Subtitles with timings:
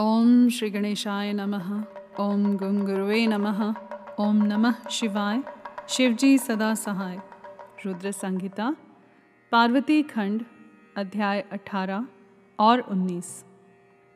[0.00, 1.84] ओम श्री गणेशाय नमः।
[2.20, 3.74] ओम गुंगुरुवे नमः।
[4.20, 5.42] ओम नमः शिवाय।
[5.88, 7.18] शिवजी सदा सहाय।
[7.86, 8.76] रुद्र संहिता।
[9.52, 10.44] पार्वती खंड,
[10.96, 12.06] अध्याय 18
[12.58, 13.44] और 19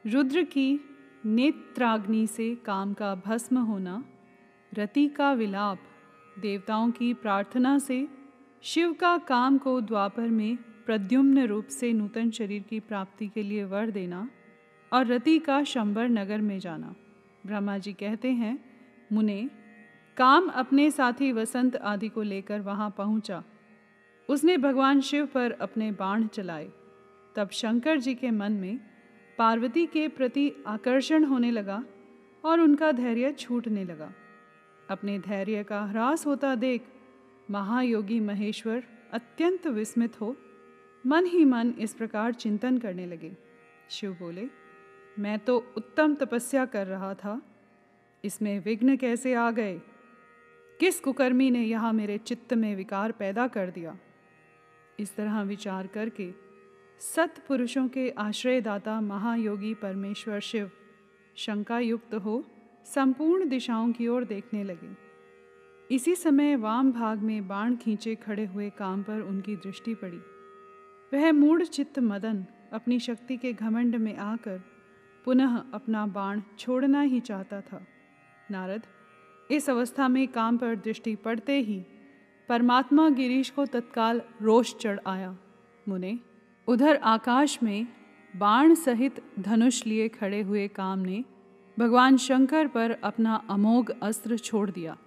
[0.07, 0.81] रुद्र की
[1.27, 4.05] नेत्राग्नि से काम का भस्म होना,
[4.75, 5.79] रति का विलाप,
[6.39, 8.09] देवताओं की प्रार्थना से,
[8.63, 13.65] शिव का काम को द्वापर में प्रद्युम्न रूप से नूतन शरीर की प्राप्ति के लिए
[13.65, 14.29] वर देना
[14.93, 16.95] और रति का शंबर नगर में जाना।
[17.47, 18.65] ब्रह्मा जी कहते हैं,
[19.13, 19.51] मुने,
[20.17, 23.45] काम अपने साथी वसंत आदि को लेकर वहाँ पहुँचा।
[24.29, 26.71] उसने भगवान शिव पर अपने बाण चलाए।
[27.37, 28.81] तब शंकर जी के मन में
[29.39, 31.85] पार्वती के प्रति आकर्षण होने लगा
[32.45, 34.13] और उनका धैर्य छूटने लगा।
[34.91, 36.83] अपने धैर्य का ह्रास होता देख
[37.51, 40.37] महायोगी महेश्वर अत्यंत विस्मित हो,
[41.07, 43.37] मन ही मन इस प्रकार चिंतन करने लगे।
[43.91, 44.49] शिव बोले
[45.19, 47.43] मैं तो उत्तम तपस्या कर रहा था।
[48.25, 49.81] इसमें विघ्न कैसे आ गए?
[50.81, 53.97] किस कुकर्मी ने यहाँ मेरे चित्त में विकार पैदा कर दिया?
[55.01, 56.31] इस तरह विचार करके
[57.01, 60.71] सत्पुरुषों के आश्रयदाता महायोगी परमेश्वर शिव
[61.37, 62.45] शंका युक्त हो
[62.85, 64.97] संपूर्ण दिशाओं की ओर देखने लगे।
[65.95, 70.21] इसी समय वाम भाग में बाण खींचे खड़े हुए काम पर उनकी दृष्टि पड़ी।
[71.13, 74.61] वह मूढ़ चित्त मदन अपनी शक्ति के घमंड में आकर
[75.25, 77.87] पुनः अपना बाण छोड़ना ही चाहता था।
[78.51, 78.87] नारद,
[79.51, 81.85] इस अवस्था में काम पर दृष्टि पड़ते ही
[82.49, 85.37] परमात्मा गिरीश को तत्काल रोष चढ़ आया।
[85.89, 86.19] मुने,
[86.69, 87.87] उधर आकाश में
[88.37, 91.25] बाण सहित धनुष लिए खड़े हुए काम ने
[91.79, 94.99] भगवान शंकर पर अपना अमोघ अस्त्र छोड़ दिया,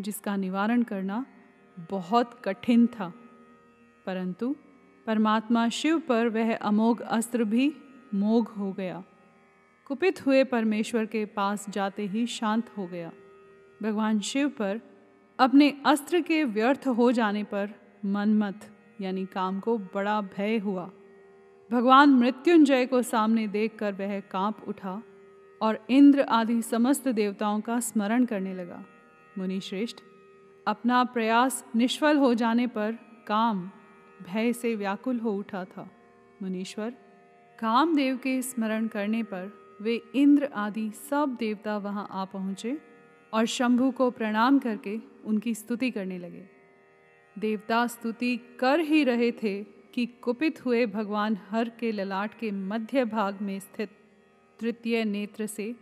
[0.00, 1.26] जिसका निवारण करना
[1.90, 3.12] बहुत कठिन था।
[4.06, 4.56] परंतु
[5.06, 7.76] परमात्मा शिव पर वह अमोघ अस्त्र भी
[8.14, 9.04] मोघ हो गया।
[9.88, 13.12] कुपित हुए परमेश्वर के पास जाते ही शांत हो गया।
[13.82, 14.80] भगवान शिव पर
[15.38, 17.70] अपने अस्त्र के व्यर्थ हो जाने पर
[18.04, 18.70] मनमत
[19.00, 20.90] यानी काम को बड़ा भय हुआ।
[21.72, 25.02] भगवान मृत्युंजय को सामने देखकर वह काँप उठा
[25.62, 28.84] और इंद्र आदि समस्त देवताओं का स्मरण करने लगा।
[29.38, 29.96] मुनि श्रेष्ठ
[30.66, 33.70] अपना प्रयास निष्फल हो जाने पर काम
[34.22, 35.90] भय से व्याकुल हो उठा था।
[36.42, 36.90] मुनीश्वर,
[37.58, 42.78] कामदेव के स्मरण करने पर वे इंद्र आदि सब देवता वहाँ आ पहुँचे
[43.32, 46.48] और शंभु को प्रणाम करके उनकी स्तुति करने लगे।
[47.38, 53.04] देवता स्तुति कर ही रहे थे कि कुपित हुए भगवान हर के ललाट के मध्य
[53.04, 53.90] भाग में स्थित
[54.60, 55.74] तृतीय नेत्र से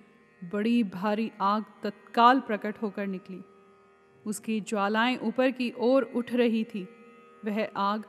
[0.52, 3.40] बड़ी भारी आग तत्काल प्रकट होकर निकली।
[4.26, 6.88] उसकी ज्वालाएँ ऊपर की ओर उठ रही थी।
[7.44, 8.04] वह आग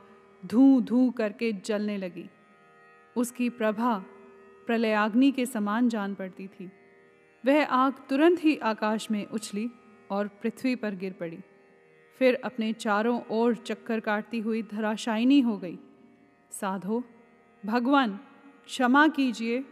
[0.46, 2.30] धू धू करके जलने लगी।
[3.16, 4.04] उसकी प्रभा
[4.68, 6.70] प्रलयाग्नि के समान जान पड़ती थी।
[7.46, 9.70] वह आग तुरंत ही आकाश में उछली
[10.10, 11.38] और पृथ्वी पर गिर पड़ी।
[12.18, 15.78] फिर अपने चारों ओर चक्कर काटती हुई धराशायनी हो गई।
[16.50, 17.04] साधो,
[17.66, 18.20] भगवान,
[18.66, 19.64] क्षमा कीजिए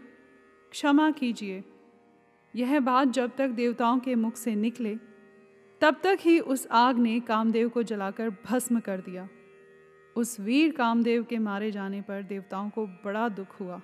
[0.70, 1.64] क्षमा कीजिए।
[2.56, 4.96] यह बात जब तक देवताओं के मुख से निकले,
[5.80, 9.28] तब तक ही उस आग ने कामदेव को जलाकर भस्म कर दिया।
[10.16, 13.80] उस वीर कामदेव के मारे जाने पर देवताओं को बड़ा दुख हुआ।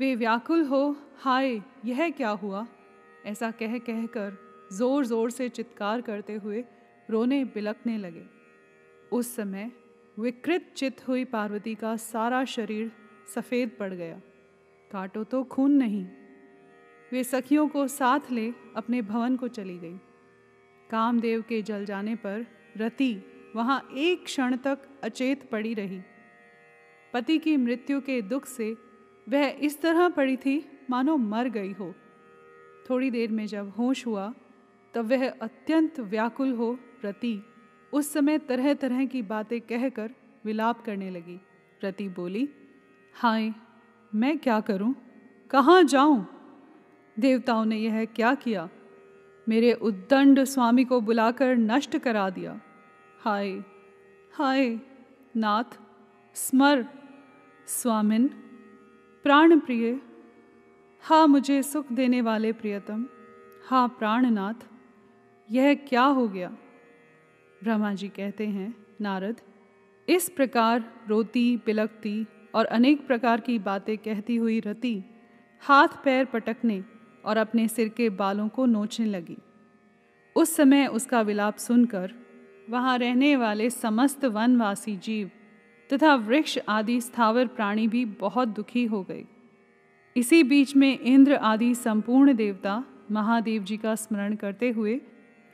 [0.00, 2.66] वे व्याकुल हो, हाय, यह क्या हुआ?
[3.26, 4.38] ऐसा कह कह कर
[4.72, 6.64] ज़ोर ज़ोर से चित्कार करते हुए
[7.10, 8.24] रोने बिलकने लगे।
[9.12, 9.70] उस समय
[10.18, 12.90] विकृत चित हुई पार्वती का सारा शरीर
[13.34, 14.20] सफ़ेद पड़ गया।
[14.90, 16.04] काटो तो खून नहीं।
[17.12, 19.96] वे सखियों को साथ ले अपने भवन को चली गई।
[20.90, 22.46] कामदेव के जल जाने पर
[22.76, 23.14] रति
[23.56, 26.00] वहाँ एक क्षण तक अचेत पड़ी रही।
[27.14, 28.76] पति की मृत्यु के दुख से
[29.30, 31.94] वह इस तरह पड़ी थी, मानो मर गई हो
[32.90, 34.34] थोड़ी देर में जब होश हुआ,
[34.94, 37.42] तब वह अत्यंत व्याकुल हो, रति
[37.92, 40.10] उस समय तरह तरह की बातें कहकर
[40.44, 41.40] विलाप करने लगी
[41.84, 42.48] रति बोली,
[43.14, 43.52] हाय,
[44.14, 44.94] मैं क्या करूँ?
[45.50, 46.26] कहाँ जाऊँ?
[47.18, 48.68] देवताओं ने यह क्या किया
[49.48, 52.60] मेरे उद्दंड स्वामी को बुलाकर नष्ट करा दिया
[53.20, 53.50] हाय
[54.32, 54.78] हाय,
[55.36, 55.78] नाथ,
[56.34, 56.86] स्मर,
[57.66, 58.30] स्वामिन
[59.24, 60.00] प्राण प्रिय
[61.02, 63.06] हा मुझे सुख देने वाले प्रियतम,
[63.68, 64.54] हा प्राणनाथ,
[65.50, 66.48] यह क्या हो गया?
[67.62, 69.40] ब्रह्मा जी कहते हैं, नारद,
[70.08, 75.04] इस प्रकार रोती पिलकती और अनेक प्रकार की बातें कहती हुई रति
[75.60, 76.84] हाथ पैर पटकने
[77.24, 79.38] और अपने सिर के बालों को नोचने लगी।
[80.36, 82.12] उस समय उसका विलाप सुनकर
[82.70, 85.30] वहाँ रहने वाले समस्त वनवासी जीव
[85.92, 89.24] तथा वृक्ष आदि स्थावर प्राणी भी बहुत दुखी हो गए।
[90.16, 95.00] इसी बीच में इंद्र आदि संपूर्ण देवता महादेव जी का स्मरण करते हुए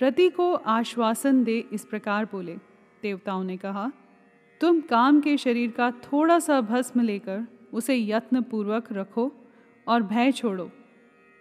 [0.01, 2.57] रति को आश्वासन दे इस प्रकार बोले।
[3.03, 3.91] देवताओं ने कहा,
[4.61, 9.31] तुम काम के शरीर का थोड़ा सा भस्म लेकर उसे यत्न पूर्वक रखो
[9.87, 10.71] और भय छोड़ो।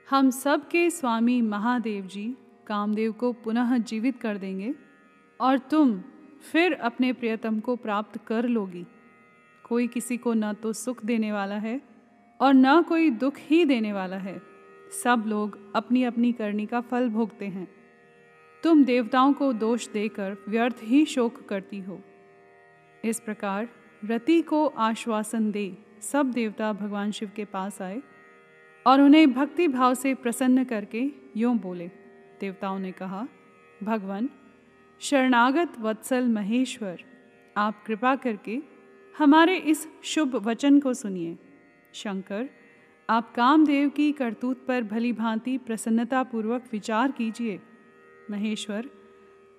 [0.07, 2.25] हम सब के स्वामी महादेव जी
[2.68, 4.74] कामदेव को पुनः जीवित कर देंगे
[5.39, 6.01] और तुम
[6.42, 8.86] फिर अपने प्रियतम को प्राप्त कर लोगी।
[9.64, 11.80] कोई किसी को न तो सुख देने वाला है
[12.40, 14.42] और न कोई दुख ही देने वाला है।
[15.04, 17.68] सब लोग अपनी अपनी करनी का फल भोगते हैं।
[18.64, 22.00] तुम देवताओं को दोष देकर व्यर्थ ही शोक करती हो।
[23.06, 23.68] इस प्रकार
[24.06, 28.02] रति को आश्वासन दे सब देवता भगवान शिव के पास आए
[28.86, 31.04] और उन्हें भक्ति भाव से प्रसन्न करके
[31.38, 31.88] यूँ बोले।
[32.40, 33.28] देवताओं ने कहा,
[33.84, 34.30] भगवान
[35.00, 37.03] शरणागत वत्सल महेश्वर,
[37.57, 38.62] आप कृपा करके
[39.18, 41.38] हमारे इस शुभ वचन को सुनिए।
[41.94, 42.50] शंकर,
[43.09, 47.59] आप कामदेव की करतूत पर भली भांति प्रसन्नतापूर्वक विचार कीजिए।
[48.31, 48.89] महेश्वर,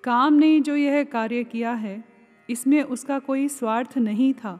[0.03, 2.03] काम ने जो यह कार्य किया है,
[2.49, 4.59] इसमें उसका कोई स्वार्थ नहीं था।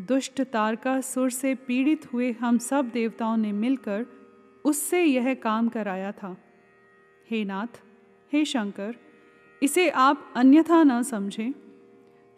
[0.00, 4.06] दुष्ट तारका सुर से पीड़ित हुए हम सब देवताओं ने मिलकर
[4.64, 6.36] उससे यह काम कराया था।
[7.30, 7.82] हे नाथ,
[8.32, 8.96] हे शंकर
[9.62, 11.52] इसे आप अन्यथा न समझें।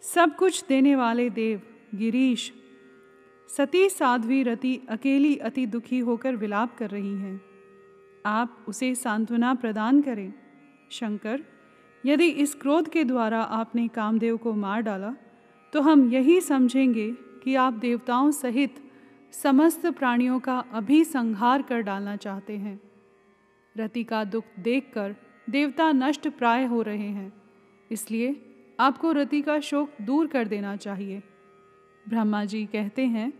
[0.03, 1.61] सब कुछ देने वाले देव,
[1.95, 2.53] गिरीश,
[3.49, 7.41] सती साध्वी रति अकेली अति दुखी होकर विलाप कर रही हैं।
[8.25, 10.33] आप उसे सांत्वना प्रदान करें।
[10.91, 11.43] शंकर,
[12.05, 15.13] यदि इस क्रोध के द्वारा आपने कामदेव को मार डाला
[15.73, 17.11] तो हम यही समझेंगे
[17.43, 18.75] कि आप देवताओं सहित
[19.33, 22.79] समस्त प्राणियों का अभी संहार कर डालना चाहते हैं।
[23.77, 25.15] रति का दुख देखकर
[25.49, 27.33] देवता नष्ट प्राय हो रहे हैं।
[27.91, 31.23] इसलिए आपको रति का शोक दूर कर देना चाहिए।
[32.09, 33.33] ब्रह्मा जी कहते हैं,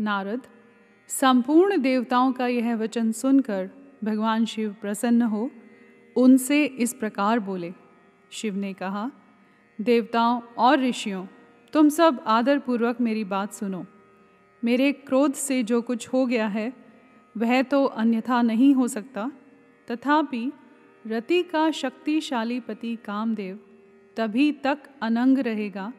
[0.00, 0.42] नारद,
[1.08, 3.70] संपूर्ण देवताओं का यह वचन सुनकर
[4.04, 5.50] भगवान शिव प्रसन्न हो,
[6.16, 7.72] उनसे इस प्रकार बोले।
[8.30, 9.10] शिव ने कहा,
[9.80, 11.26] देवताओं और ऋषियों,
[11.72, 13.86] तुम सब आदरपूर्वक मेरी बात सुनो।
[14.64, 16.72] मेरे क्रोध से जो कुछ हो गया है,
[17.36, 19.32] वह तो अन्यथा नहीं हो सकता।
[19.90, 20.52] तथापि
[21.06, 23.58] रति का शक्तिशाली पति कामदेव
[24.16, 25.92] तभी तक अनंग रहेगा,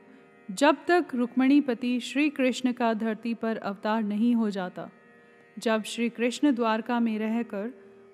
[0.50, 4.90] जब तक रुक्मणीपति श्री कृष्ण का धरती पर अवतार नहीं हो जाता।
[5.58, 7.68] जब श्री कृष्ण द्वारका में रहकर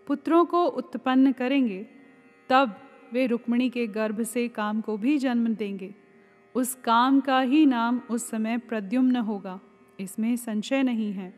[0.07, 1.85] पुत्रों को उत्पन्न करेंगे,
[2.49, 2.75] तब
[3.13, 5.93] वे रुक्मणी के गर्भ से काम को भी जन्म देंगे।
[6.55, 9.59] उस काम का ही नाम उस समय प्रद्युम्न होगा,
[9.99, 11.33] इसमें संशय नहीं है।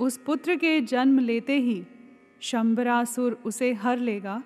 [0.00, 1.82] उस पुत्र के जन्म लेते ही
[2.40, 4.42] शंबरासुर उसे हर लेगा।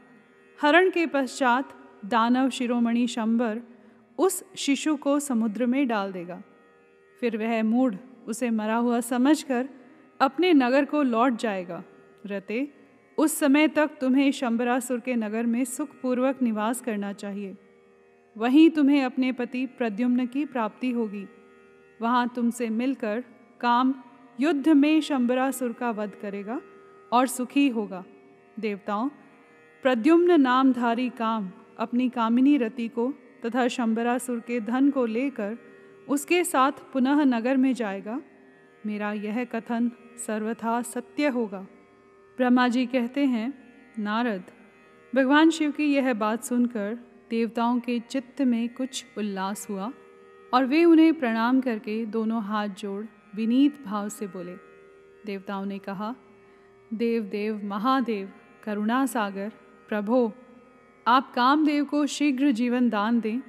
[0.62, 1.72] हरण के पश्चात
[2.04, 3.60] दानव शिरोमणि शंबर
[4.18, 6.42] उस शिशु को समुद्र में डाल देगा।
[7.20, 7.94] फिर वह मूढ़
[8.26, 9.68] उसे मरा हुआ समझकर
[10.20, 11.84] अपने नगर को लौट जाएगा।
[12.26, 12.72] रते,
[13.18, 17.56] उस समय तक तुम्हें शंबरासुर के नगर में सुखपूर्वक निवास करना चाहिए।
[18.36, 21.26] वहीं तुम्हें अपने पति प्रद्युम्न की प्राप्ति होगी।
[22.02, 23.24] वहाँ तुमसे मिलकर
[23.60, 23.94] काम
[24.40, 26.60] युद्ध में शंबरासुर का वध करेगा।
[27.12, 28.04] और सुखी होगा।
[28.60, 29.08] देवताओं,
[29.82, 33.12] प्रद्युम्न नामधारी काम अपनी कामिनी रति को
[33.46, 35.58] तथा शंबरासुर के धन को लेकर
[36.08, 38.20] उसके साथ पुनः नगर में जाएगा।
[38.86, 39.90] मेरा यह कथन
[40.26, 41.66] सर्वथा सत्य होगा।
[42.36, 43.54] ब्रह्मा जी कहते हैं,
[43.98, 44.44] नारद,
[45.14, 46.98] भगवान शिव की यह बात सुनकर
[47.30, 49.92] देवताओं के चित्त में कुछ उल्लास हुआ
[50.54, 54.54] और वे उन्हें प्रणाम करके दोनों हाथ जोड़ विनीत भाव से बोले।
[55.26, 56.14] देवताओं ने कहा
[56.94, 58.32] देव देव महादेव,
[58.62, 59.52] करुणा सागर,
[59.88, 60.32] प्रभो,
[61.06, 63.40] आप कामदेव को शीघ्र जीवन दान दें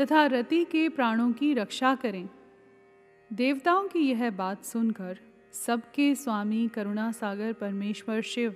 [0.00, 2.28] तथा रति के प्राणों की रक्षा करें।
[3.32, 5.18] देवताओं की यह बात सुनकर
[5.52, 8.54] सबके स्वामी करुणा सागर परमेश्वर शिव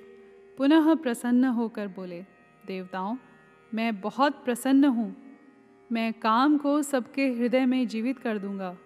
[0.59, 2.25] पुनः प्रसन्न होकर बोले,
[2.67, 3.17] देवताओं,
[3.75, 5.17] मैं बहुत प्रसन्न हूँ।
[5.93, 8.77] मैं काम को सबके हृदय में जीवित कर दूँगा।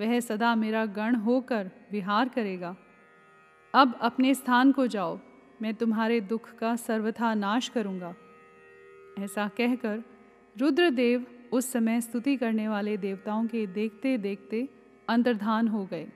[0.00, 2.76] वह सदा मेरा गण होकर विहार करेगा।
[3.74, 5.18] अब अपने स्थान को जाओ,
[5.62, 8.14] मैं तुम्हारे दुख का सर्वथा नाश करूँगा।
[9.18, 10.02] ऐसा कहकर
[10.58, 14.68] रुद्रदेव उस समय स्तुति करने वाले देवताओं के देखते देखते
[15.08, 16.08] अंतर्धान हो गए।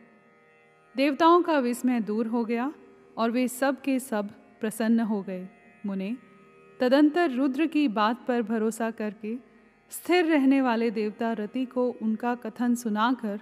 [0.96, 2.73] देवताओं का विस्मय दूर हो गया
[3.16, 4.30] और वे सब के सब
[4.61, 5.49] प्रसन्न हो गए।
[5.87, 6.16] मुने,
[6.80, 9.37] तदंतर रुद्र की बात पर भरोसा करके
[9.90, 13.40] स्थिर रहने वाले देवता रति को उनका कथन सुनाकर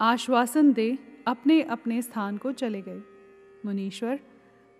[0.00, 3.15] आश्वासन दे अपने अपने स्थान को चले गए।
[3.66, 4.18] मुनीश्वर,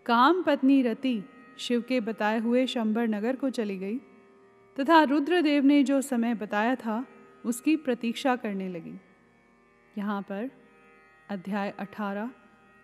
[0.07, 1.23] काम पत्नी रति
[1.59, 3.99] शिव के बताए हुए शंबर नगर को चली गई
[4.76, 7.05] तथा रुद्रदेव ने जो समय बताया था,
[7.47, 8.99] उसकी प्रतीक्षा करने लगी।
[9.99, 10.50] यहाँ पर
[11.31, 12.31] अध्याय 18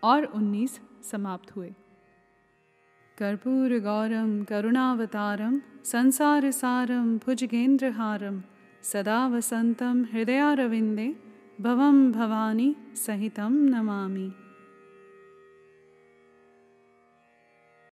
[0.03, 1.73] और 19 समाप्त हुए।
[3.17, 8.41] कर्पूर गौरम, करुणावतारम, संसार सारम भुजगेंद्रहारम
[8.83, 11.15] सदा वसंतम, हृदयारविंदे,
[11.61, 14.31] भवम भवानी सहितम नमामि।